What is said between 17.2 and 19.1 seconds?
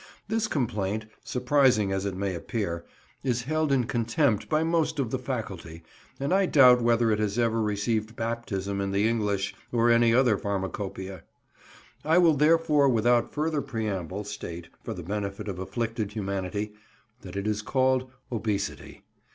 that it is called "obesity."